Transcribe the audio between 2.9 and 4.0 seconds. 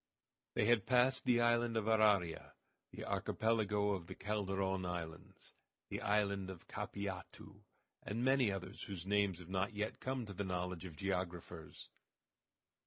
Archipelago